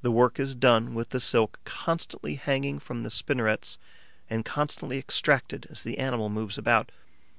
[0.00, 3.76] The work is done with the silk constantly hanging from the spinnerets
[4.30, 6.90] and constantly extracted as the animal moves about.